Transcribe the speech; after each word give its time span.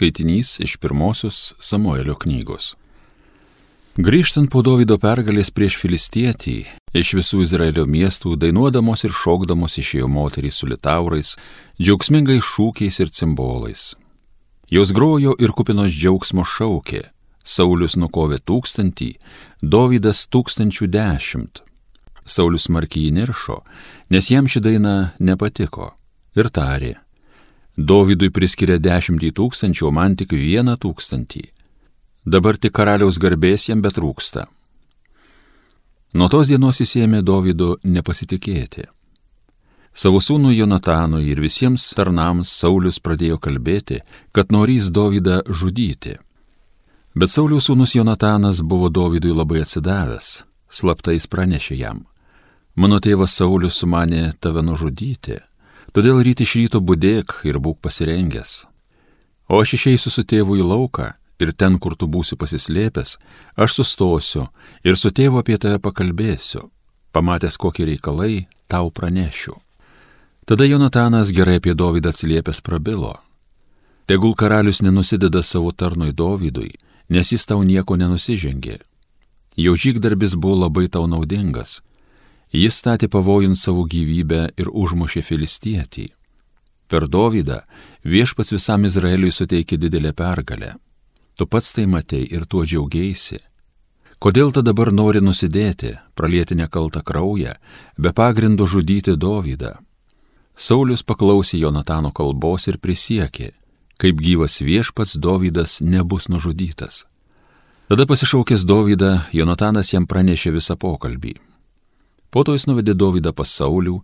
Skaitinys 0.00 0.60
iš 0.60 0.76
pirmosios 0.76 1.54
Samuelio 1.58 2.14
knygos. 2.14 2.74
Grįžtant 4.00 4.48
po 4.48 4.62
Davido 4.64 4.96
pergalės 4.96 5.50
prieš 5.52 5.74
filistietį, 5.76 6.54
iš 6.96 7.10
visų 7.18 7.42
Izraelio 7.44 7.84
miestų 7.84 8.32
dainuodamos 8.40 9.04
ir 9.04 9.12
šokdamos 9.12 9.76
išėjo 9.82 10.08
moterys 10.08 10.62
su 10.62 10.70
litaurais, 10.70 11.34
džiaugsmingais 11.76 12.40
šūkiais 12.48 13.00
ir 13.04 13.12
cimbolais. 13.12 13.82
Jos 14.72 14.94
grojo 14.96 15.36
ir 15.36 15.52
kupinos 15.52 15.92
džiaugsmo 15.92 16.46
šaukė. 16.48 17.02
Saulis 17.44 17.98
nukovė 18.00 18.40
tūkstantį, 18.40 19.10
Davidas 19.60 20.24
tūkstančių 20.32 20.88
dešimt. 20.96 21.60
Saulis 22.24 22.70
smarkiai 22.70 23.12
įniršo, 23.12 23.60
nes 24.08 24.32
jam 24.32 24.48
ši 24.48 24.64
daina 24.64 24.96
nepatiko 25.20 25.92
ir 26.40 26.48
tarė 26.48 26.96
Dovydui 27.80 28.28
priskiria 28.28 28.76
dešimtį 28.76 29.30
tūkstančių, 29.38 29.86
o 29.88 29.90
man 29.94 30.12
tik 30.20 30.34
vieną 30.36 30.74
tūkstantį. 30.82 31.46
Dabar 32.28 32.58
tik 32.60 32.74
karaliaus 32.76 33.16
garbės 33.16 33.70
jam 33.70 33.80
betrūksta. 33.80 34.44
Nuo 36.12 36.28
tos 36.28 36.50
dienos 36.52 36.82
jis 36.82 36.92
ėmė 37.06 37.22
Dovydu 37.24 37.78
nepasitikėti. 37.88 38.84
Savo 39.96 40.20
sūnų 40.20 40.52
Jonatanui 40.58 41.24
ir 41.32 41.40
visiems 41.40 41.88
tarnams 41.96 42.52
Saulis 42.52 43.00
pradėjo 43.00 43.40
kalbėti, 43.40 44.02
kad 44.36 44.52
norys 44.52 44.92
Dovydą 44.92 45.40
žudyti. 45.48 46.18
Bet 47.16 47.32
Sauliaus 47.32 47.70
sūnus 47.70 47.96
Jonatanas 47.96 48.60
buvo 48.60 48.92
Dovydui 48.92 49.32
labai 49.32 49.64
atsidavęs, 49.64 50.42
slaptais 50.68 51.24
pranešė 51.26 51.80
jam. 51.80 52.04
Mano 52.76 53.00
tėvas 53.00 53.40
Saulis 53.40 53.80
sumanė 53.80 54.34
tave 54.38 54.60
nužudyti 54.62 55.40
Todėl 55.90 56.20
ryte 56.22 56.44
iš 56.46 56.54
ryto 56.60 56.80
būdėk 56.80 57.40
ir 57.50 57.58
būk 57.58 57.80
pasirengęs. 57.82 58.64
O 59.50 59.58
aš 59.58 59.74
išeisiu 59.78 60.12
su 60.14 60.22
tėvu 60.22 60.60
į 60.60 60.66
lauką 60.66 61.14
ir 61.42 61.50
ten, 61.52 61.78
kur 61.82 61.96
tu 61.98 62.06
būsi 62.06 62.36
pasislėpęs, 62.38 63.16
aš 63.56 63.80
sustosiu 63.80 64.46
ir 64.86 64.98
su 65.00 65.10
tėvu 65.10 65.40
apie 65.42 65.58
tave 65.58 65.80
pakalbėsiu. 65.82 66.68
Pamatęs, 67.10 67.56
kokie 67.58 67.88
reikalai, 67.88 68.46
tau 68.70 68.92
pranešiu. 68.94 69.56
Tada 70.46 70.64
Jonatanas 70.64 71.32
gerai 71.34 71.58
apie 71.58 71.74
Dovydą 71.74 72.14
atsiliepęs 72.14 72.62
prabilo. 72.62 73.16
Tegul 74.06 74.36
karalius 74.38 74.82
nenusideda 74.82 75.42
savo 75.42 75.72
tarnui 75.74 76.12
Dovydui, 76.14 76.76
nes 77.10 77.32
jis 77.34 77.46
tau 77.46 77.62
nieko 77.66 77.98
nenusižengė. 77.98 78.78
Jo 79.58 79.74
žygdarbis 79.74 80.38
buvo 80.38 80.66
labai 80.66 80.86
tau 80.86 81.10
naudingas, 81.10 81.80
Jis 82.50 82.80
statė 82.82 83.06
pavojant 83.08 83.58
savo 83.58 83.84
gyvybę 83.86 84.48
ir 84.58 84.70
užmušė 84.70 85.22
filistietį. 85.22 86.08
Per 86.90 87.06
Dovydą 87.06 87.60
viešpats 88.02 88.50
visam 88.50 88.84
Izraeliui 88.84 89.30
suteikė 89.30 89.78
didelę 89.78 90.10
pergalę. 90.12 90.74
Tu 91.38 91.46
pats 91.46 91.70
tai 91.72 91.86
matei 91.86 92.26
ir 92.26 92.46
tuo 92.50 92.64
džiaugiaisi. 92.66 93.38
Kodėl 94.20 94.50
tu 94.52 94.60
dabar 94.66 94.90
nori 94.92 95.22
nusidėti, 95.22 95.94
pralieti 96.18 96.58
nekaltą 96.58 97.00
kraują, 97.06 97.54
be 97.96 98.10
pagrindo 98.12 98.66
žudyti 98.66 99.14
Dovydą? 99.16 99.78
Saulis 100.52 101.00
paklausė 101.06 101.56
Jonatano 101.62 102.10
kalbos 102.12 102.66
ir 102.68 102.76
prisiekė, 102.76 103.52
kaip 103.96 104.20
gyvas 104.20 104.58
viešpats 104.60 105.16
Dovydas 105.16 105.78
nebus 105.80 106.28
nužudytas. 106.28 107.06
Tada 107.88 108.04
pasišaukęs 108.10 108.66
Dovydą, 108.66 109.14
Jonatanas 109.32 109.94
jam 109.94 110.04
pranešė 110.10 110.52
visą 110.58 110.76
pokalbį. 110.76 111.38
Po 112.30 112.44
to 112.46 112.54
jis 112.54 112.68
nuvedė 112.70 112.94
Dovydą 112.94 113.32
pas 113.34 113.50
Saulių 113.50 113.96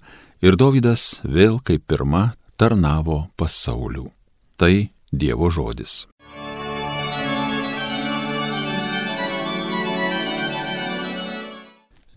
ir 0.42 0.58
Dovydas 0.58 1.22
vėl 1.22 1.60
kaip 1.62 1.84
pirma 1.86 2.32
tarnavo 2.58 3.28
pas 3.38 3.54
Saulių. 3.54 4.08
Tai 4.58 4.88
Dievo 5.12 5.50
žodis. 5.50 6.06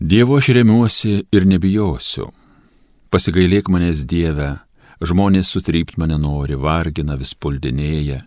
Dievo 0.00 0.40
aš 0.40 0.48
remiuosi 0.56 1.12
ir 1.30 1.46
nebijosiu. 1.46 2.30
Pasigailėk 3.12 3.68
manęs 3.70 4.02
Dieve, 4.08 4.54
žmonės 5.04 5.50
sutrypt 5.54 5.98
mane 6.00 6.16
nori, 6.18 6.56
vargina 6.56 7.18
vis 7.20 7.34
puldinėja, 7.36 8.22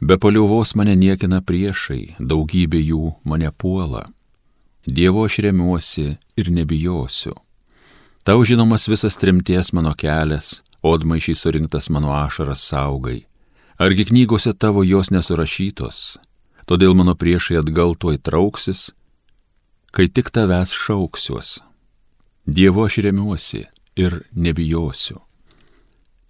be 0.00 0.16
paliuvos 0.16 0.72
mane 0.74 0.96
niekina 0.96 1.42
priešai, 1.44 2.16
daugybė 2.18 2.80
jų 2.80 3.12
mane 3.28 3.52
puola. 3.52 4.08
Dievo 4.86 5.24
aš 5.24 5.38
remiuosi 5.38 6.16
ir 6.36 6.50
nebijosiu. 6.50 7.34
Tau 8.24 8.44
žinomas 8.44 8.88
visas 8.88 9.16
trimties 9.16 9.72
mano 9.72 9.94
kelias, 9.94 10.62
odmaišiai 10.82 11.34
surinktas 11.34 11.90
mano 11.90 12.12
ašaras 12.12 12.60
saugai. 12.60 13.24
Argi 13.76 14.04
knygose 14.04 14.52
tavo 14.52 14.84
jos 14.84 15.10
nesurašytos, 15.10 16.18
todėl 16.66 16.94
mano 16.94 17.14
priešai 17.14 17.60
atgal 17.60 17.94
tuoj 17.96 18.18
trauksis, 18.20 18.90
kai 19.92 20.08
tik 20.08 20.30
tavęs 20.30 20.72
šauksiuos. 20.76 21.58
Dievo 22.46 22.84
aš 22.84 23.00
remiuosi 23.04 23.66
ir 23.96 24.22
nebijosiu. 24.32 25.20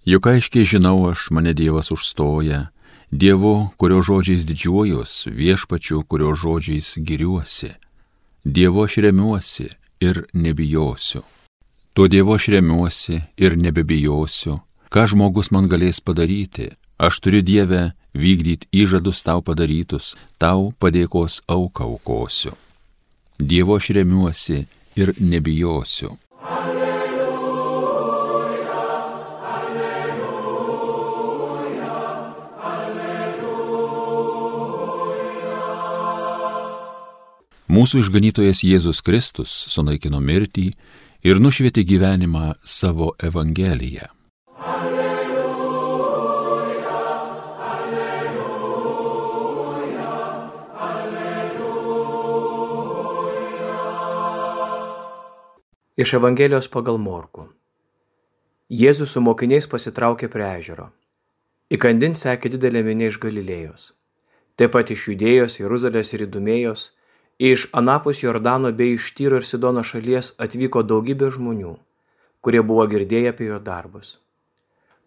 Juk 0.04 0.26
aiškiai 0.26 0.64
žinau 0.64 1.10
aš, 1.10 1.28
mane 1.30 1.54
Dievas 1.54 1.90
užstoja, 1.90 2.70
Dievu, 3.10 3.70
kurio 3.76 3.98
žodžiais 4.02 4.46
didžiuojus, 4.46 5.26
viešpačiu, 5.26 6.02
kurio 6.06 6.34
žodžiais 6.34 6.94
giriuosi. 7.02 7.74
Dievo 8.50 8.82
aš 8.84 8.96
remiuosi 8.96 9.68
ir 10.00 10.24
nebijosiu. 10.32 11.22
Tuo 11.92 12.08
Dievo 12.08 12.34
aš 12.34 12.48
remiuosi 12.48 13.20
ir 13.36 13.54
nebebijosiu. 13.56 14.56
Ką 14.90 15.04
žmogus 15.06 15.52
man 15.54 15.68
galės 15.70 16.00
padaryti? 16.02 16.66
Aš 16.98 17.20
turiu 17.22 17.44
Dievę 17.46 17.92
vykdyti 18.10 18.66
įžadus 18.74 19.22
tau 19.22 19.38
padarytus, 19.38 20.16
tau 20.42 20.72
padėkos 20.82 21.44
auką 21.46 21.86
aukosiu. 21.92 22.56
Dievo 23.38 23.78
aš 23.78 23.92
remiuosi 23.94 24.66
ir 24.98 25.14
nebijosiu. 25.20 26.16
Mūsų 37.70 38.00
išganytojas 38.02 38.64
Jėzus 38.66 38.98
Kristus 39.06 39.50
sunaikino 39.70 40.18
mirtį 40.18 40.72
ir 41.22 41.38
nušvietė 41.38 41.84
gyvenimą 41.86 42.58
savo 42.66 43.12
Evangeliją. 43.22 44.08
Alleluja, 44.58 45.44
alleluja, 47.70 48.18
alleluja. 50.88 51.70
Iš 55.94 56.18
Evangelijos 56.18 56.66
pagal 56.74 56.98
Morku. 56.98 57.46
Jėzus 58.66 59.14
su 59.14 59.22
mokiniais 59.22 59.70
pasitraukė 59.70 60.26
prie 60.26 60.48
ežero. 60.58 60.90
Įkandin 61.70 62.18
sekė 62.18 62.50
didelė 62.56 62.82
minė 62.90 63.14
iš 63.14 63.22
Galilėjos. 63.22 63.94
Taip 64.58 64.74
pat 64.74 64.90
iš 64.90 65.06
Judėjos, 65.12 65.62
Jeruzalės 65.62 66.10
ir 66.18 66.26
Idumėjos 66.26 66.98
Iš 67.40 67.68
Anapus 67.72 68.22
Jordano 68.22 68.68
bei 68.72 68.92
iš 68.92 69.14
Tyro 69.16 69.38
ir 69.40 69.44
Sidono 69.48 69.80
šalies 69.80 70.34
atvyko 70.44 70.82
daugybė 70.84 71.30
žmonių, 71.32 71.70
kurie 72.44 72.60
buvo 72.70 72.82
girdėję 72.84 73.30
apie 73.32 73.46
jo 73.46 73.60
darbus. 73.68 74.18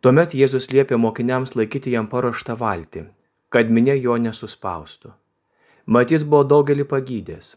Tuomet 0.01 0.31
Jėzus 0.33 0.72
liepė 0.72 0.97
mokiniams 0.97 1.51
laikyti 1.53 1.91
jam 1.93 2.07
paruoštą 2.09 2.55
valtį, 2.57 3.03
kad 3.53 3.69
minė 3.69 3.93
jo 4.01 4.16
nesuspaustų. 4.17 5.11
Matys 5.85 6.25
buvo 6.25 6.39
daugelį 6.53 6.88
pagydęs 6.89 7.51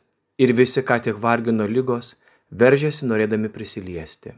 ir 0.44 0.52
visi, 0.58 0.82
ką 0.84 0.98
tik 1.06 1.16
vargino 1.22 1.64
lygos, 1.64 2.10
veržėsi 2.52 3.08
norėdami 3.08 3.48
prisiliesti. 3.54 4.34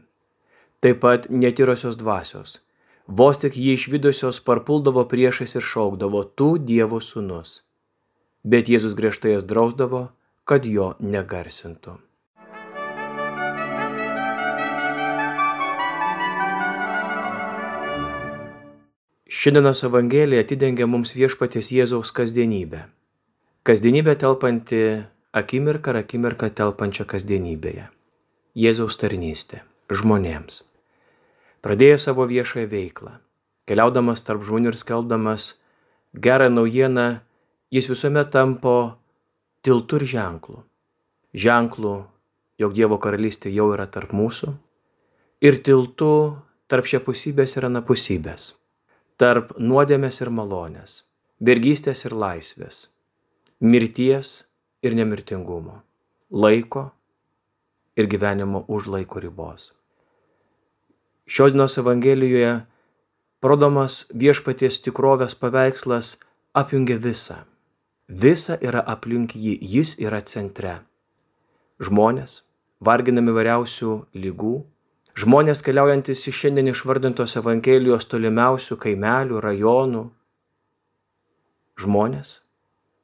Taip 0.79 1.01
pat 1.01 1.27
netyrosios 1.27 1.97
dvasios. 1.99 2.61
Vos 3.07 3.41
tik 3.43 3.59
jį 3.59 3.75
išvydusios 3.75 4.39
parpuldavo 4.47 5.03
priešais 5.03 5.57
ir 5.59 5.67
šaukdavo, 5.73 6.23
tu 6.23 6.55
Dievo 6.71 7.01
sūnus. 7.03 7.57
Bet 8.47 8.71
Jėzus 8.71 8.95
griežtai 8.95 9.35
jas 9.35 9.43
drausdavo 9.43 10.05
kad 10.49 10.65
jo 10.65 10.95
negarsintų. 10.97 11.99
Šiandienos 19.29 19.83
Evangelija 19.85 20.41
atidengia 20.41 20.87
mums 20.89 21.13
viešpaties 21.15 21.69
Jėzaus 21.71 22.09
kasdienybę. 22.17 22.81
Kasdienybė 23.63 24.17
telpanti 24.19 24.81
akimirką 25.31 25.93
ar 25.93 26.01
akimirką 26.01 26.49
telpančią 26.57 27.05
kasdienybėje. 27.07 27.85
Jėzaus 28.57 28.97
tarnystė 28.99 29.61
žmonėms. 29.93 30.63
Pradėjo 31.61 32.01
savo 32.01 32.25
viešąją 32.25 32.67
veiklą. 32.73 33.19
Keliaudamas 33.69 34.25
tarp 34.25 34.41
žmonių 34.43 34.73
ir 34.73 34.79
skelbdamas 34.81 35.51
gerą 36.17 36.49
naujieną, 36.49 37.19
jis 37.69 37.87
visuomet 37.93 38.33
tampo 38.33 38.98
tiltu 39.65 39.99
ir 39.99 40.05
ženklu. 40.05 40.63
Ženklu, 41.33 41.95
jog 42.59 42.73
Dievo 42.73 42.97
karalystė 43.01 43.51
jau 43.53 43.69
yra 43.73 43.85
tarp 43.87 44.13
mūsų. 44.15 44.53
Ir 45.41 45.59
tiltu 45.63 46.37
tarp 46.67 46.87
šiapusybės 46.89 47.57
ir 47.57 47.69
anapusybės. 47.69 48.55
Tarp 49.19 49.55
nuodėmės 49.59 50.21
ir 50.23 50.31
malonės. 50.31 51.03
vergystės 51.39 52.03
ir 52.05 52.15
laisvės, 52.15 52.89
mirties 53.63 54.31
ir 54.83 54.95
nemirtingumo, 54.95 55.81
laiko 56.29 56.89
ir 57.95 58.09
gyvenimo 58.11 58.65
už 58.67 58.89
laiko 58.91 59.21
ribos. 59.23 59.71
Šios 61.29 61.53
dienos 61.53 61.77
Evangelijoje 61.79 62.65
parodomas 63.39 64.07
viešpaties 64.11 64.81
tikrovės 64.83 65.37
paveikslas 65.39 66.17
apjungia 66.57 66.97
visą. 66.99 67.45
Visa 68.09 68.55
yra 68.57 68.81
aplink 68.89 69.35
jį, 69.37 69.51
jis 69.61 69.91
yra 70.01 70.17
centre. 70.25 70.79
Žmonės, 71.77 72.39
varginami 72.81 73.35
variausių 73.35 73.91
lygų, 74.17 74.53
žmonės 75.13 75.61
keliaujantis 75.61 76.23
iš 76.31 76.39
šiandien 76.41 76.71
išvardintos 76.71 77.37
Evangelijos 77.37 78.09
tolimiausių 78.09 78.79
kaimelių, 78.81 79.37
rajonų, 79.45 80.01
žmonės, 81.77 82.31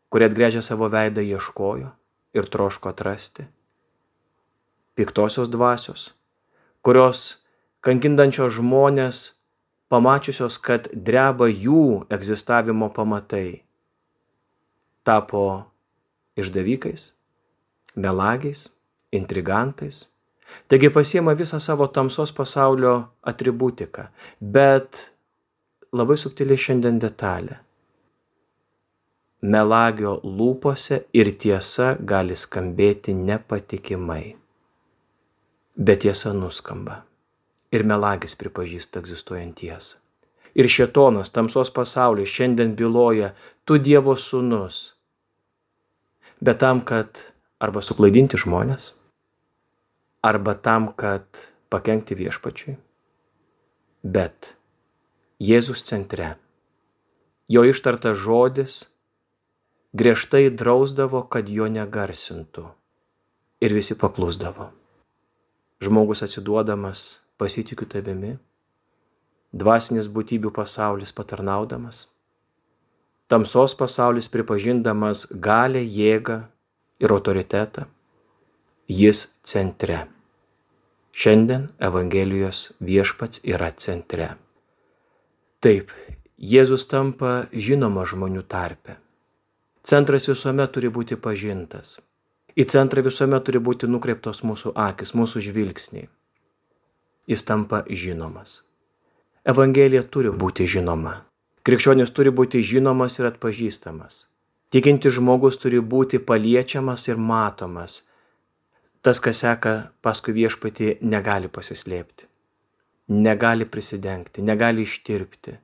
kurie 0.09 0.25
atgręžę 0.25 0.63
savo 0.65 0.89
veidą 0.89 1.21
ieškojo 1.21 1.91
ir 2.33 2.49
troško 2.49 2.89
atrasti, 2.89 3.45
piktosios 4.97 5.53
dvasios, 5.53 6.15
kurios 6.81 7.43
kankindančios 7.85 8.57
žmonės, 8.57 9.21
pamačiusios, 9.93 10.57
kad 10.57 10.89
dreba 10.89 11.45
jų 11.45 12.07
egzistavimo 12.09 12.89
pamatai, 12.89 13.64
tapo 15.05 15.63
išdavykais, 16.39 17.13
melagiais, 17.95 18.67
intrigantais. 19.11 20.07
Taigi 20.69 20.89
pasiema 20.93 21.33
visą 21.33 21.59
savo 21.59 21.87
tamsos 21.87 22.31
pasaulio 22.35 22.95
atributiką, 23.21 24.07
bet 24.41 25.09
labai 25.93 26.17
subtiliai 26.17 26.59
šiandien 26.67 26.99
detalė. 27.01 27.61
Melagio 29.45 30.19
lūpose 30.23 31.03
ir 31.13 31.33
tiesa 31.41 31.95
gali 32.01 32.37
skambėti 32.37 33.13
nepatikimai, 33.17 34.23
bet 35.77 36.01
tiesa 36.05 36.33
nuskamba 36.33 37.03
ir 37.75 37.83
melagis 37.83 38.35
pripažįsta 38.39 39.01
egzistuojant 39.03 39.55
tiesą. 39.59 40.01
Ir 40.55 40.69
šetonas 40.71 41.33
tamsos 41.35 41.71
pasaulis 41.75 42.31
šiandien 42.31 42.75
byloja, 42.79 43.33
tu 43.67 43.75
Dievo 43.77 44.15
sūnus. 44.15 44.94
Bet 46.41 46.59
tam, 46.59 46.81
kad 46.83 47.21
arba 47.63 47.81
suklaidinti 47.85 48.39
žmonės, 48.39 48.93
arba 50.25 50.55
tam, 50.57 50.89
kad 50.97 51.25
pakengti 51.71 52.17
viešpačiui. 52.17 52.75
Bet 54.03 54.55
Jėzus 55.41 55.83
centre. 55.83 56.35
Jo 57.51 57.65
ištartas 57.67 58.17
žodis 58.17 58.75
griežtai 59.95 60.49
drausdavo, 60.49 61.23
kad 61.27 61.49
jo 61.51 61.67
negarsintų. 61.71 62.65
Ir 63.63 63.75
visi 63.75 63.95
paklusdavo. 63.99 64.69
Žmogus 65.83 66.23
atsiduodamas 66.25 67.21
pasitikiu 67.39 67.87
tavimi, 67.91 68.37
dvasinis 69.51 70.07
būtybių 70.11 70.51
pasaulis 70.55 71.11
patarnaudamas, 71.15 72.05
tamsos 73.31 73.75
pasaulis 73.77 74.29
pripažindamas 74.31 75.25
galę, 75.31 75.81
jėgą 75.83 76.41
ir 76.99 77.13
autoritetą, 77.15 77.85
jis 78.87 79.27
centre. 79.43 80.05
Šiandien 81.15 81.69
Evangelijos 81.79 82.73
viešpats 82.83 83.43
yra 83.47 83.71
centre. 83.71 84.35
Taip, 85.63 85.93
Jėzus 86.35 86.83
tampa 86.91 87.45
žinoma 87.53 88.03
žmonių 88.03 88.43
tarpe. 88.43 88.97
Centras 89.87 90.27
visuomet 90.27 90.73
turi 90.75 90.91
būti 90.91 91.15
pažintas. 91.15 92.01
Į 92.59 92.67
centrą 92.67 93.05
visuomet 93.05 93.47
turi 93.47 93.61
būti 93.63 93.87
nukreiptos 93.87 94.43
mūsų 94.43 94.75
akis, 94.75 95.15
mūsų 95.15 95.45
žvilgsniai 95.47 96.09
jis 97.27 97.43
tampa 97.45 97.83
žinomas. 97.89 98.61
Evangelija 99.45 100.03
turi 100.03 100.29
būti 100.29 100.67
žinoma. 100.69 101.21
Krikščionis 101.65 102.13
turi 102.13 102.29
būti 102.29 102.61
žinomas 102.61 103.17
ir 103.19 103.29
atpažįstamas. 103.31 104.25
Tikinti 104.73 105.09
žmogus 105.13 105.57
turi 105.61 105.79
būti 105.81 106.19
paliečiamas 106.21 107.07
ir 107.09 107.17
matomas. 107.17 108.03
Tas, 109.01 109.21
kas 109.21 109.41
seka 109.41 109.75
paskui 110.05 110.33
viešpatį, 110.37 110.97
negali 111.01 111.49
pasislėpti, 111.49 112.27
negali 113.13 113.65
prisidengti, 113.65 114.45
negali 114.45 114.85
ištirpti. 114.85 115.59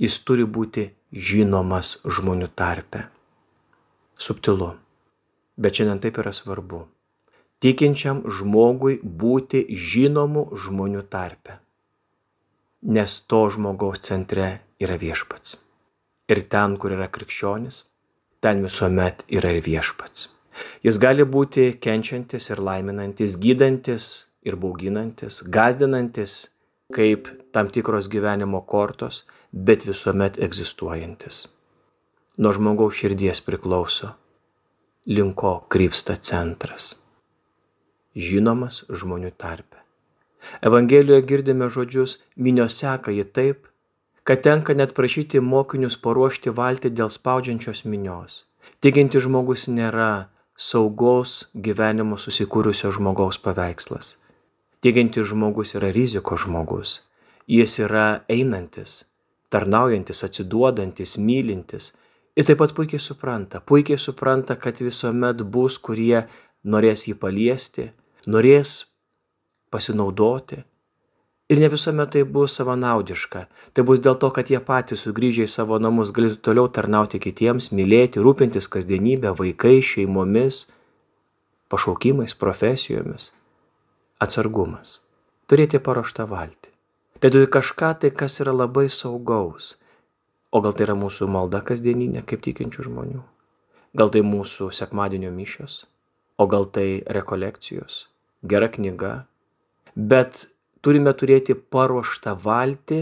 Jis 0.00 0.16
turi 0.26 0.48
būti 0.48 0.88
žinomas 1.12 1.98
žmonių 2.04 2.48
tarpe. 2.56 3.06
Subtilu, 4.18 4.72
bet 5.56 5.76
šiandien 5.76 6.02
taip 6.02 6.18
yra 6.24 6.32
svarbu 6.32 6.84
tikinčiam 7.64 8.18
žmogui 8.28 8.98
būti 9.00 9.62
žinomu 9.72 10.42
žmonių 10.52 11.00
tarpe. 11.08 11.54
Nes 12.84 13.14
to 13.24 13.40
žmogaus 13.54 14.02
centre 14.04 14.48
yra 14.82 14.96
viešpats. 15.00 15.58
Ir 16.30 16.40
ten, 16.48 16.76
kur 16.80 16.94
yra 16.96 17.08
krikščionis, 17.12 17.84
ten 18.40 18.64
visuomet 18.64 19.24
yra 19.28 19.52
ir 19.54 19.64
viešpats. 19.66 20.30
Jis 20.86 20.98
gali 21.02 21.26
būti 21.26 21.74
kenčiantis 21.82 22.50
ir 22.52 22.62
laiminantis, 22.62 23.36
gydantis 23.42 24.08
ir 24.46 24.56
bauginantis, 24.60 25.42
gazdinantis 25.42 26.36
kaip 26.94 27.28
tam 27.52 27.70
tikros 27.74 28.08
gyvenimo 28.12 28.62
kortos, 28.66 29.24
bet 29.52 29.86
visuomet 29.88 30.38
egzistuojantis. 30.38 31.46
Nuo 32.38 32.52
žmogaus 32.54 32.98
širdies 32.98 33.40
priklauso, 33.46 34.14
linko 35.06 35.56
krypsta 35.70 36.18
centras 36.18 36.94
žinomas 38.14 38.84
žmonių 38.88 39.32
tarpe. 39.36 39.82
Evangelijoje 40.62 41.24
girdime 41.26 41.68
žodžius 41.72 42.18
minios 42.36 42.76
seka 42.78 43.12
jį 43.14 43.24
taip, 43.34 43.66
kad 44.24 44.40
tenka 44.40 44.74
net 44.74 44.94
prašyti 44.96 45.40
mokinius 45.40 45.96
paruošti 46.00 46.52
valtį 46.58 46.90
dėl 46.96 47.10
spaudžiančios 47.12 47.84
minios. 47.84 48.44
Tikinti 48.80 49.20
žmogus 49.20 49.66
nėra 49.68 50.28
saugos 50.56 51.44
gyvenimo 51.54 52.16
susikūrusio 52.16 52.92
žmogaus 52.96 53.38
paveikslas. 53.44 54.16
Tikinti 54.80 55.24
žmogus 55.24 55.74
yra 55.76 55.90
rizikos 55.92 56.44
žmogus. 56.44 57.02
Jis 57.46 57.76
yra 57.84 58.24
einantis, 58.32 59.04
tarnaujantis, 59.52 60.24
atsiduodantis, 60.24 61.18
mylintis. 61.20 61.92
Ir 62.34 62.48
taip 62.48 62.58
pat 62.62 62.72
puikiai 62.74 63.00
supranta, 63.00 63.60
puikiai 63.60 64.00
supranta, 64.00 64.56
kad 64.56 64.80
visuomet 64.80 65.44
bus, 65.44 65.76
kurie 65.78 66.24
norės 66.64 67.04
jį 67.08 67.18
paliesti, 67.20 67.90
norės 68.26 68.86
pasinaudoti. 69.70 70.64
Ir 71.54 71.60
ne 71.62 71.68
visuomet 71.70 72.10
tai 72.10 72.24
bus 72.36 72.56
savanaudiška. 72.58 73.44
Tai 73.76 73.82
bus 73.86 74.00
dėl 74.02 74.16
to, 74.18 74.30
kad 74.34 74.50
jie 74.50 74.58
patys 74.58 75.04
sugrįžę 75.06 75.44
į 75.46 75.52
savo 75.52 75.78
namus 75.78 76.10
galėtų 76.16 76.40
toliau 76.42 76.66
tarnauti 76.66 77.20
kitiems, 77.22 77.68
mylėti, 77.70 78.22
rūpintis 78.24 78.66
kasdienybę, 78.72 79.30
vaikais, 79.38 79.84
šeimomis, 79.92 80.64
pašaukimais, 81.70 82.34
profesijomis. 82.40 83.28
Atsargumas. 84.18 84.98
Turėti 85.46 85.78
paruoštą 85.78 86.26
valtį. 86.26 86.72
Tai 87.22 87.30
turi 87.30 87.50
kažką 87.56 87.92
tai, 88.02 88.10
kas 88.10 88.40
yra 88.42 88.56
labai 88.56 88.88
saugaus. 88.90 89.76
O 90.50 90.62
gal 90.64 90.74
tai 90.74 90.88
yra 90.88 90.98
mūsų 90.98 91.28
malda 91.30 91.60
kasdieninė 91.62 92.24
kaip 92.26 92.42
tikinčių 92.42 92.88
žmonių? 92.88 93.22
Gal 93.94 94.10
tai 94.10 94.24
mūsų 94.26 94.72
sekmadienio 94.74 95.30
mišios? 95.30 95.84
O 96.40 96.48
gal 96.50 96.66
tai 96.66 97.04
rekolekcijos? 97.06 98.08
gera 98.44 98.68
knyga, 98.68 99.24
bet 99.96 100.46
turime 100.84 101.14
turėti 101.16 101.56
paruoštą 101.56 102.36
valtį, 102.44 103.00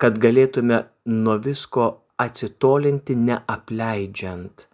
kad 0.00 0.18
galėtume 0.22 0.84
nuo 1.10 1.36
visko 1.42 1.86
atsitolinti 2.22 3.16
neapleidžiant, 3.18 4.66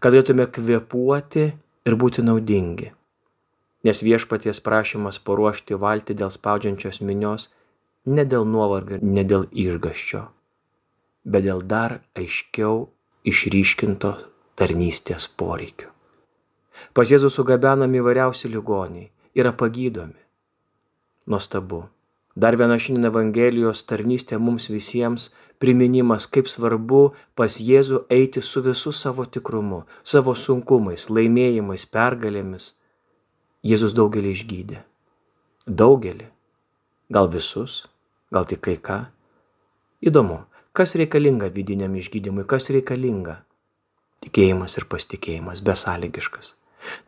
kad 0.00 0.12
galėtume 0.12 0.48
kvepuoti 0.52 1.44
ir 1.88 1.98
būti 2.00 2.24
naudingi. 2.24 2.92
Nes 3.86 4.02
viešpaties 4.02 4.60
prašymas 4.64 5.20
paruošti 5.22 5.78
valtį 5.78 6.18
dėl 6.18 6.32
spaudžiančios 6.34 7.00
minios 7.00 7.48
ne 8.10 8.24
dėl 8.26 8.44
nuovargio, 8.48 8.98
ne 9.02 9.22
dėl 9.24 9.46
išgaščio, 9.52 10.24
bet 11.24 11.46
dėl 11.46 11.62
dar 11.62 12.00
aiškiau 12.18 12.88
išryškinto 13.28 14.16
tarnystės 14.58 15.28
poreikių. 15.38 15.92
Pas 16.94 17.10
Jėzų 17.10 17.30
sugabenami 17.32 18.00
įvairiausi 18.02 18.50
ligoniai, 18.50 19.10
yra 19.34 19.52
pagydomi. 19.54 20.18
Nuostabu. 21.28 21.84
Dar 22.38 22.56
viena 22.56 22.78
šiandien 22.78 23.10
Evangelijos 23.10 23.82
tarnystė 23.88 24.38
mums 24.38 24.68
visiems 24.70 25.28
priminimas, 25.62 26.28
kaip 26.30 26.48
svarbu 26.48 27.02
pas 27.36 27.58
Jėzų 27.60 28.04
eiti 28.14 28.42
su 28.42 28.62
visu 28.62 28.92
savo 28.94 29.26
tikrumu, 29.26 29.82
savo 30.04 30.34
sunkumais, 30.38 31.08
laimėjimais, 31.10 31.86
pergalėmis. 31.92 32.72
Jėzus 33.66 33.96
daugelį 33.98 34.34
išgydė. 34.36 34.82
Daugelį. 35.66 36.30
Gal 37.12 37.28
visus, 37.32 37.82
gal 38.32 38.46
tik 38.46 38.62
kai 38.64 38.78
ką. 38.78 39.00
Įdomu, 40.04 40.44
Kas 40.78 40.94
reikalinga 40.94 41.48
vidiniam 41.50 41.94
išgydymui, 41.98 42.44
kas 42.46 42.68
reikalinga? 42.70 43.40
Tikėjimas 44.22 44.76
ir 44.78 44.84
pasitikėjimas, 44.86 45.62
besąlygiškas. 45.66 46.52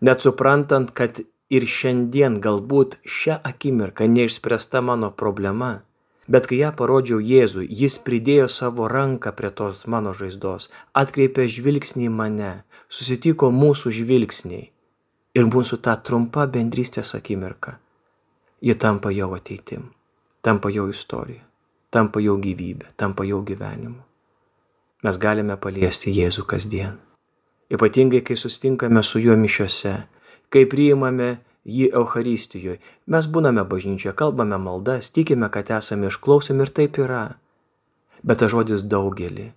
Net 0.02 0.24
suprantant, 0.24 0.90
kad 0.90 1.20
ir 1.50 1.66
šiandien 1.66 2.38
galbūt 2.44 2.96
šią 3.04 3.40
akimirką 3.50 4.06
neišspręsta 4.08 4.80
mano 4.86 5.10
problema, 5.22 5.80
bet 6.30 6.46
kai 6.46 6.60
ją 6.62 6.70
parodžiau 6.78 7.18
Jėzui, 7.18 7.66
jis 7.66 7.98
pridėjo 8.06 8.46
savo 8.48 8.86
ranką 8.88 9.32
prie 9.34 9.50
tos 9.50 9.82
mano 9.90 10.14
žaizdos, 10.14 10.70
atkreipė 10.94 11.48
žvilgsnį 11.50 12.06
į 12.06 12.12
mane, 12.14 12.52
susitiko 12.88 13.50
mūsų 13.50 13.92
žvilgsniai 13.98 14.68
ir 15.34 15.46
mūsų 15.50 15.80
ta 15.82 15.96
trumpa 15.96 16.46
bendrystės 16.46 17.14
akimirka. 17.18 17.78
Ji 18.60 18.76
tampa 18.76 19.10
jau 19.14 19.32
ateitim, 19.34 19.88
tampa 20.42 20.70
jau 20.70 20.86
istorija, 20.92 21.42
tampa 21.90 22.22
jau 22.22 22.36
gyvybė, 22.38 22.92
tampa 22.96 23.26
jau 23.26 23.40
gyvenimu. 23.46 24.02
Mes 25.00 25.16
galime 25.16 25.56
paliesti 25.56 26.12
Jėzų 26.12 26.44
kasdien. 26.44 26.98
Ypatingai, 27.72 28.20
kai 28.26 28.36
sustinkame 28.36 29.00
su 29.06 29.22
juo 29.22 29.36
mišiuose, 29.38 29.94
kai 30.50 30.66
priimame 30.70 31.38
jį 31.66 31.90
Euharistijoje. 31.94 32.80
Mes 33.06 33.28
būname 33.30 33.64
bažnyčioje, 33.68 34.14
kalbame 34.16 34.58
maldas, 34.58 35.10
tikime, 35.14 35.50
kad 35.52 35.70
esame 35.76 36.10
išklausomi 36.10 36.66
ir 36.66 36.74
taip 36.74 36.98
yra. 37.02 37.24
Bet 38.22 38.42
tas 38.42 38.52
žodis 38.52 38.84
daugelį. 38.84 39.50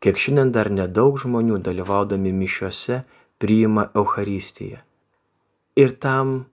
Kiek 0.00 0.16
šiandien 0.16 0.52
dar 0.54 0.70
nedaug 0.72 1.18
žmonių 1.20 1.58
dalyvaudami 1.64 2.32
mišiuose 2.32 3.02
priima 3.40 3.90
Euharistiją. 3.94 4.80
Ir 5.76 5.96
tam 6.00 6.46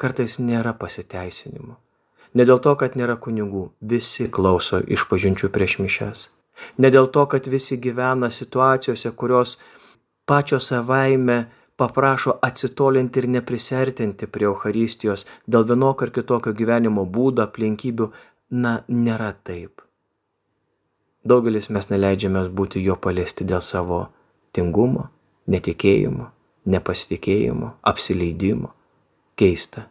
kartais 0.00 0.38
nėra 0.40 0.74
pasiteisinimo. 0.76 1.78
Ne 2.34 2.46
dėl 2.46 2.60
to, 2.62 2.76
kad 2.78 2.94
nėra 2.96 3.16
kunigų, 3.18 3.70
visi 3.80 4.28
klauso 4.30 4.78
iš 4.80 5.06
pažinčių 5.10 5.50
prieš 5.50 5.78
mišes. 5.82 6.28
Ne 6.78 6.90
dėl 6.92 7.08
to, 7.10 7.24
kad 7.26 7.48
visi 7.50 7.78
gyvena 7.80 8.30
situacijose, 8.30 9.10
kurios 9.16 9.56
pačios 10.28 10.68
savaime 10.70 11.48
paprašo 11.80 12.34
atsitolinti 12.42 13.22
ir 13.22 13.28
neprisertinti 13.36 14.26
prie 14.34 14.48
Euharistijos 14.48 15.24
dėl 15.48 15.64
vienokio 15.70 16.08
ar 16.08 16.12
kitokio 16.16 16.52
gyvenimo 16.58 17.06
būdo, 17.14 17.46
aplinkybių, 17.46 18.10
na, 18.64 18.72
nėra 18.88 19.30
taip. 19.48 19.80
Daugelis 21.24 21.70
mes 21.72 21.88
neleidžiame 21.92 22.44
būti 22.60 22.84
jo 22.84 22.98
paliesti 23.06 23.46
dėl 23.48 23.64
savo 23.64 24.02
tingumo, 24.56 25.08
netikėjimo, 25.52 26.28
nepasitikėjimo, 26.74 27.72
apsileidimo. 27.92 28.74
Keista. 29.40 29.86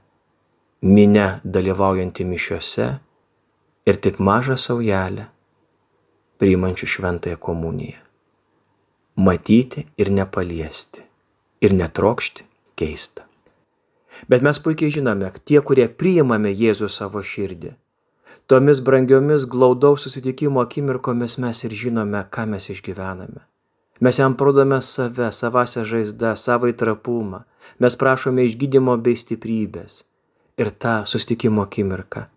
Mine 0.85 1.27
dalyvaujanti 1.43 2.25
mišiuose 2.25 2.87
ir 3.89 4.01
tik 4.05 4.21
mažą 4.21 4.61
saujelę 4.61 5.25
priimančių 6.39 6.93
šventąją 6.93 7.41
komuniją. 7.49 7.99
Matyti 9.19 9.87
ir 9.97 10.13
nepaliesti 10.13 11.08
ir 11.61 11.75
netrokšti 11.75 12.45
keista. 12.79 13.25
Bet 14.27 14.43
mes 14.43 14.59
puikiai 14.59 14.91
žinome, 14.91 15.29
tie, 15.47 15.59
kurie 15.63 15.87
priimame 15.87 16.51
Jėzų 16.51 16.89
savo 16.91 17.21
širdį, 17.23 17.71
tomis 18.51 18.81
brangiomis 18.83 19.45
glaudaus 19.47 20.03
susitikimo 20.07 20.63
akimirkomis 20.63 21.37
mes 21.39 21.63
ir 21.63 21.75
žinome, 21.83 22.25
ką 22.33 22.47
mes 22.49 22.69
išgyvename. 22.73 23.45
Mes 23.99 24.19
jam 24.19 24.35
prodame 24.39 24.79
save, 24.81 25.27
savąsią 25.35 25.83
žaizdą, 25.83 26.35
savo 26.35 26.69
įtrapumą, 26.71 27.43
mes 27.83 27.95
prašome 27.99 28.45
išgydymo 28.47 28.95
bei 29.03 29.19
stiprybės. 29.19 30.03
Ir 30.59 30.71
ta 30.71 31.03
susitikimo 31.07 31.63
akimirka 31.67 32.27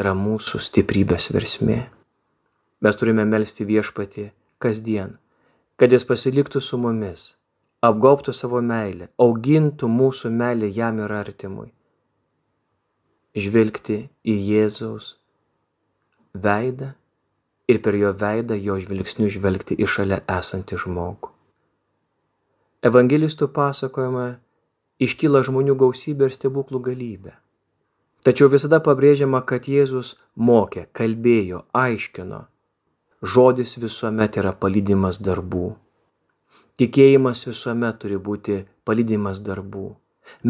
yra 0.00 0.12
mūsų 0.16 0.60
stiprybės 0.64 1.30
versmė. 1.32 1.78
Mes 2.84 3.00
turime 3.00 3.24
melstį 3.28 3.68
viešpatį 3.68 4.26
kasdien, 4.60 5.16
kad 5.80 5.92
jis 5.92 6.04
pasiliktų 6.08 6.60
su 6.64 6.80
mumis 6.80 7.34
apgaubtų 7.84 8.32
savo 8.32 8.60
meilę, 8.64 9.10
augintų 9.20 9.88
mūsų 9.90 10.30
meilę 10.32 10.70
jam 10.72 11.00
ir 11.04 11.12
artimui. 11.12 11.70
Žvelgti 13.34 13.98
į 14.24 14.34
Jėzaus 14.48 15.16
veidą 16.34 16.94
ir 17.68 17.80
per 17.82 17.98
jo 17.98 18.12
veidą 18.14 18.56
jo 18.60 18.78
žvilgsnių 18.80 19.30
žvelgti 19.36 19.76
į 19.78 19.88
šalia 19.90 20.20
esantį 20.38 20.78
žmogų. 20.84 21.30
Evangelistų 22.84 23.48
pasakojama 23.56 24.26
iškyla 25.00 25.40
žmonių 25.48 25.76
gausybė 25.80 26.28
ir 26.28 26.36
stebuklų 26.36 26.80
galybė. 26.90 27.32
Tačiau 28.24 28.48
visada 28.52 28.80
pabrėžiama, 28.80 29.42
kad 29.44 29.68
Jėzus 29.68 30.14
mokė, 30.36 30.86
kalbėjo, 30.96 31.64
aiškino. 31.76 32.44
Žodis 33.24 33.76
visuomet 33.80 34.36
yra 34.40 34.52
palydimas 34.56 35.18
darbų. 35.20 35.74
Tikėjimas 36.80 37.44
visuomet 37.46 38.00
turi 38.02 38.16
būti 38.18 38.56
palydimas 38.84 39.42
darbų. 39.46 39.84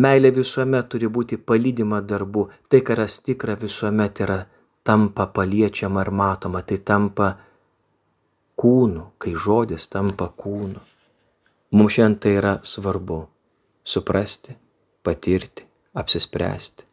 Meilė 0.01 0.31
visuomet 0.33 0.89
turi 0.89 1.11
būti 1.11 1.37
palydima 1.37 2.01
darbų. 2.01 2.47
Tai, 2.69 2.81
kas 2.81 3.21
tikra 3.27 3.59
visuomet 3.61 4.23
yra 4.25 4.39
tampa 4.87 5.27
paliečiama 5.27 6.05
ir 6.07 6.11
matoma. 6.11 6.63
Tai 6.63 6.79
tampa 6.79 7.35
kūnu, 8.57 9.11
kai 9.19 9.35
žodis 9.35 9.89
tampa 9.93 10.31
kūnu. 10.31 10.81
Mums 11.75 11.97
šiandien 11.97 12.21
tai 12.23 12.35
yra 12.39 12.55
svarbu- 12.63 13.27
suprasti, 13.93 14.57
patirti, 15.03 15.65
apsispręsti. 15.95 16.85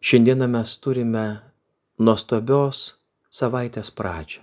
Šiandieną 0.00 0.48
mes 0.48 0.78
turime 0.78 1.26
nuostabios 1.98 2.96
savaitės 3.30 3.90
pradžią. 3.90 4.42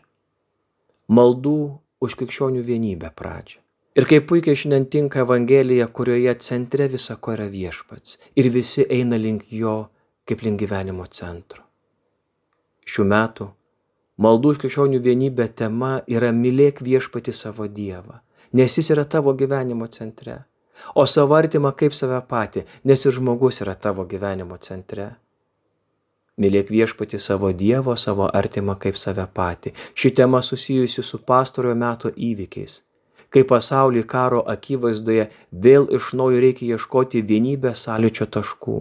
Maldų 1.09 1.79
už 2.05 2.15
krikščionių 2.21 2.63
vienybę 2.65 3.11
pradžią. 3.17 3.61
Ir 3.95 4.07
kaip 4.09 4.25
puikiai 4.27 4.57
šiandien 4.59 4.89
tinka 4.91 5.21
Evangelija, 5.23 5.87
kurioje 5.87 6.33
centre 6.43 6.89
visako 6.91 7.31
yra 7.35 7.45
viešpats 7.51 8.17
ir 8.35 8.49
visi 8.51 8.83
eina 8.91 9.15
link 9.15 9.45
jo 9.55 9.75
kaip 10.27 10.41
link 10.43 10.59
gyvenimo 10.59 11.05
centro. 11.07 11.63
Šių 12.85 13.05
metų 13.11 13.47
maldų 14.21 14.51
už 14.55 14.59
krikščionių 14.63 14.99
vienybę 15.05 15.47
tema 15.61 15.93
yra 16.11 16.33
mylėk 16.35 16.83
viešpati 16.83 17.33
savo 17.33 17.69
Dievą, 17.71 18.19
nes 18.53 18.77
jis 18.77 18.91
yra 18.95 19.05
tavo 19.07 19.33
gyvenimo 19.33 19.87
centre, 19.87 20.41
o 20.95 21.05
savo 21.07 21.39
artimą 21.39 21.71
kaip 21.79 21.95
save 21.95 22.19
patį, 22.29 22.65
nes 22.83 23.05
ir 23.05 23.15
žmogus 23.15 23.61
yra 23.63 23.75
tavo 23.79 24.05
gyvenimo 24.05 24.59
centre. 24.59 25.13
Mylėk 26.35 26.71
viešpati 26.73 27.19
savo 27.23 27.51
Dievo, 27.55 27.93
savo 27.95 28.25
artimą 28.39 28.75
kaip 28.83 28.97
save 28.99 29.23
patį. 29.37 29.71
Ši 29.95 30.09
tema 30.19 30.41
susijusi 30.43 31.03
su 31.03 31.19
pastarojo 31.29 31.75
meto 31.79 32.09
įvykiais. 32.11 32.81
Kai 33.31 33.43
pasaulį 33.47 34.03
karo 34.13 34.41
akivaizdoje 34.53 35.29
vėl 35.65 35.87
iš 35.97 36.11
naujo 36.19 36.41
reikia 36.43 36.75
ieškoti 36.75 37.21
vienybės 37.29 37.85
sąlyčio 37.87 38.27
taškų. 38.35 38.75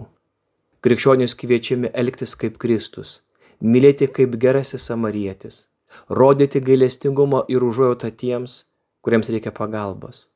Krikščionys 0.83 1.35
kviečiami 1.39 1.91
elgtis 2.01 2.35
kaip 2.41 2.59
Kristus, 2.61 3.21
mylėti 3.61 4.09
kaip 4.17 4.35
gerasis 4.43 4.87
samarietis, 4.91 5.61
rodyti 6.19 6.61
gailestingumo 6.67 7.45
ir 7.49 7.63
užuojautą 7.67 8.11
tiems, 8.23 8.57
kuriems 9.01 9.31
reikia 9.31 9.55
pagalbos, 9.55 10.27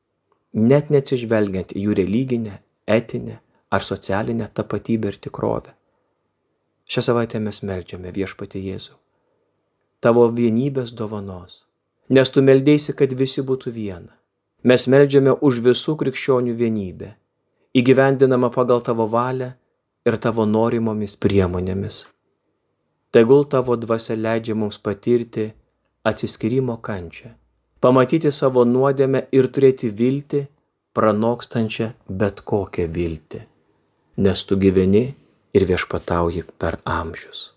net 0.56 0.88
neatsižvelgiant 0.90 1.76
į 1.76 1.84
jų 1.84 1.98
religinę, 2.00 2.56
etinę 2.98 3.36
ar 3.70 3.86
socialinę 3.86 4.48
tapatybę 4.56 5.12
ir 5.12 5.20
tikrovę. 5.28 5.76
Šią 6.90 7.02
savaitę 7.06 7.38
mes 7.38 7.60
melčiame 7.62 8.10
viešpati 8.10 8.58
Jėzų. 8.66 8.96
Tavo 10.02 10.24
vienybės 10.34 10.90
dovanos. 10.98 11.64
Nes 12.10 12.32
tu 12.34 12.42
meldėsi, 12.42 12.96
kad 12.98 13.12
visi 13.14 13.44
būtų 13.46 13.70
viena. 13.76 14.16
Mes 14.66 14.88
melžiame 14.90 15.36
už 15.46 15.60
visų 15.62 15.94
krikščionių 16.00 16.56
vienybę, 16.58 17.12
įgyvendinama 17.78 18.50
pagal 18.50 18.82
tavo 18.82 19.06
valią 19.06 19.52
ir 20.04 20.18
tavo 20.18 20.48
norimomis 20.50 21.14
priemonėmis. 21.14 22.00
Tegul 23.14 23.46
tavo 23.54 23.78
dvasia 23.78 24.18
leidžia 24.18 24.58
mums 24.58 24.82
patirti 24.82 25.46
atsiskirimo 26.10 26.80
kančią, 26.82 27.30
pamatyti 27.80 28.34
savo 28.34 28.66
nuodėmę 28.66 29.28
ir 29.30 29.48
turėti 29.54 29.94
viltį, 30.02 30.42
pranokstančią 30.92 31.92
bet 32.10 32.42
kokią 32.42 32.90
viltį. 32.90 33.46
Nes 34.26 34.44
tu 34.44 34.58
gyveni 34.58 35.06
ir 35.52 35.66
viešpatauji 35.66 36.44
per 36.58 36.78
amžius. 36.84 37.50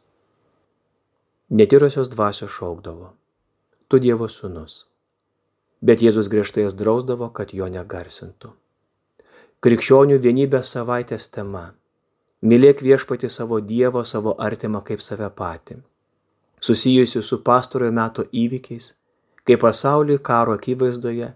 Netyrosios 1.49 2.09
dvasios 2.09 2.51
šaukdavo, 2.51 3.11
tu 3.87 3.99
Dievo 4.01 4.25
sūnus, 4.25 4.87
bet 5.85 6.01
Jėzus 6.01 6.29
griežtai 6.31 6.65
jas 6.65 6.73
drausdavo, 6.73 7.29
kad 7.29 7.53
jo 7.53 7.67
negarsintų. 7.69 8.49
Krikščionių 9.63 10.17
vienybės 10.19 10.73
savaitės 10.73 11.29
tema- 11.29 11.73
mylėk 12.49 12.81
viešpati 12.81 13.29
savo 13.29 13.61
Dievo, 13.61 14.03
savo 14.03 14.35
artimą 14.39 14.83
kaip 14.83 15.01
save 15.01 15.29
patį. 15.29 15.77
Susijusi 16.59 17.21
su 17.21 17.37
pastarojo 17.37 17.91
meto 17.91 18.23
įvykiais, 18.23 18.93
kai 19.45 19.55
pasauliui 19.55 20.23
karo 20.23 20.53
akivaizdoje 20.57 21.33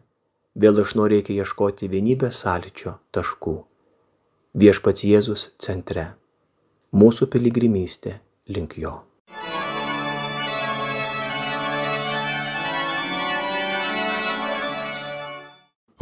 vėl 0.56 0.82
iš 0.82 0.96
naujo 0.96 1.10
reikia 1.14 1.44
ieškoti 1.44 1.90
vienybės 1.90 2.42
sąlyčio 2.44 2.98
taškų. 3.12 3.58
Viešpats 4.56 5.04
Jėzus 5.04 5.52
centre 5.60 6.17
mūsų 6.98 7.28
piligrimystė 7.34 8.18
link 8.50 8.78
jo. 8.82 8.96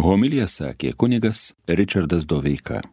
Homiliją 0.05 0.45
sakė 0.47 0.93
kunigas 0.93 1.49
ričardas 1.67 2.27
doveika. 2.29 2.83